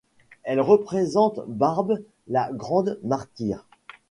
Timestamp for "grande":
2.51-2.97